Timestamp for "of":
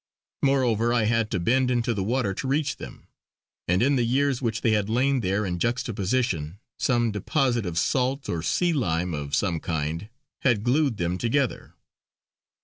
7.67-7.77, 9.13-9.35